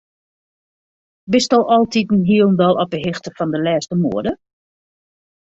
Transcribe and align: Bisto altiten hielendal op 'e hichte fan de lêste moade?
Bisto 1.35 1.59
altiten 1.75 2.23
hielendal 2.31 2.75
op 2.85 2.89
'e 2.91 2.99
hichte 3.05 3.29
fan 3.37 3.49
de 3.53 3.59
lêste 3.65 3.95
moade? 4.03 4.31